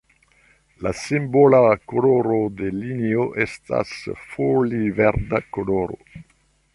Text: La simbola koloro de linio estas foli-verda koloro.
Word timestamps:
La 0.85 0.93
simbola 0.99 1.59
koloro 1.91 2.39
de 2.61 2.71
linio 2.77 3.27
estas 3.45 3.91
foli-verda 4.31 5.43
koloro. 5.59 5.99